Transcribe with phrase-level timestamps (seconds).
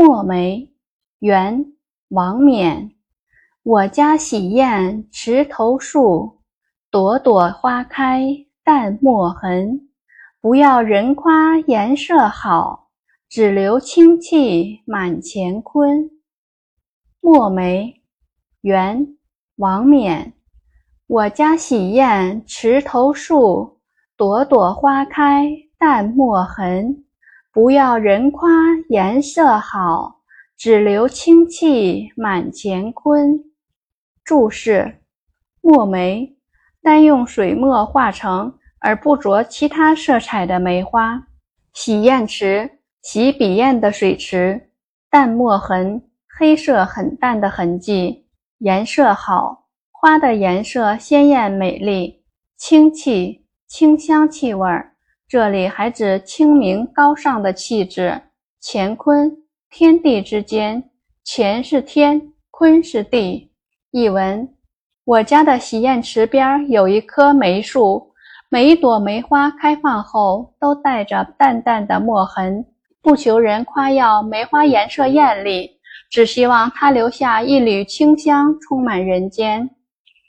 [0.00, 0.70] 墨梅，
[1.18, 1.72] 元，
[2.10, 2.92] 王冕。
[3.64, 6.38] 我家洗砚池头树，
[6.88, 8.22] 朵朵花开
[8.62, 9.88] 淡墨痕。
[10.40, 12.90] 不要人夸颜色好，
[13.28, 16.08] 只留清气满乾坤。
[17.20, 18.00] 墨梅，
[18.60, 19.16] 元，
[19.56, 20.32] 王冕。
[21.08, 23.80] 我家洗砚池头树，
[24.16, 27.04] 朵朵花开淡墨痕。
[27.50, 28.50] 不要人夸
[28.90, 30.20] 颜色好，
[30.56, 33.42] 只留清气满乾坤。
[34.22, 35.00] 注释：
[35.62, 36.36] 墨梅，
[36.82, 41.26] 单用水墨画成而不着其他色彩的梅花。
[41.72, 44.70] 洗砚池，洗笔砚的水池。
[45.08, 46.02] 淡墨痕，
[46.38, 48.26] 黑色很淡的痕迹。
[48.58, 52.22] 颜色好，花的颜色鲜艳美丽。
[52.58, 54.96] 清气，清香气味儿。
[55.28, 58.18] 这里还指清明高尚的气质。
[58.62, 59.30] 乾坤，
[59.68, 60.82] 天地之间，
[61.22, 63.52] 乾是天，坤是地。
[63.90, 64.48] 译文：
[65.04, 68.10] 我家的洗砚池边有一棵梅树，
[68.48, 72.64] 每一朵梅花开放后都带着淡淡的墨痕。
[73.02, 75.72] 不求人夸耀梅花颜色艳丽，
[76.08, 79.68] 只希望它留下一缕清香，充满人间。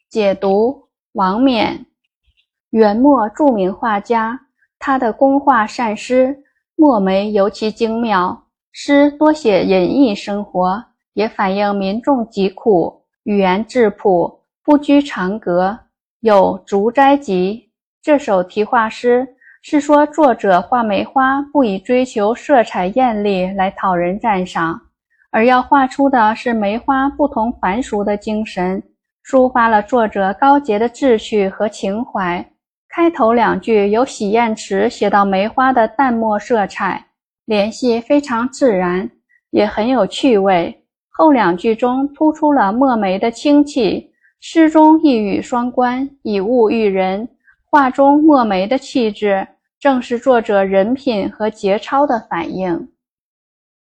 [0.09, 1.85] 解读：王冕，
[2.71, 4.47] 元末著名画家。
[4.79, 6.43] 他的工画善诗，
[6.75, 8.45] 墨梅尤其精妙。
[8.71, 15.77] 诗多写隐逸生活，也反映民众疾苦，语言质朴，不拘长格。
[16.21, 17.67] 有《竹斋集》
[18.01, 19.27] 这首题画诗，
[19.61, 24.79] 是说作者画梅花不以追求色彩艳丽来讨人赞赏，
[25.31, 28.81] 而要画出的是梅花不同凡俗的精神，
[29.25, 32.45] 抒发了作者高洁的志趣和情怀。
[32.89, 37.05] 开头两句由洗砚池写到梅花的淡墨色彩，
[37.45, 39.09] 联系非常自然，
[39.51, 40.75] 也很有趣味。
[41.09, 47.27] 后两句中突出了墨梅的清气，诗中一语双关，以物喻人。
[47.65, 49.47] 画中墨梅的气质，
[49.79, 52.89] 正是作者人品和节操的反映。